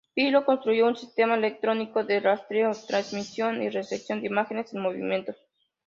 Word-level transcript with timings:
Philo 0.15 0.45
construyó 0.45 0.87
un 0.87 0.95
sistema 0.95 1.35
electrónico 1.35 2.03
de 2.03 2.19
rastreo, 2.19 2.71
transmisión 2.87 3.61
y 3.61 3.69
recepción 3.69 4.19
de 4.21 4.25
imágenes 4.29 4.73
en 4.73 4.81
movimiento. 4.81 5.35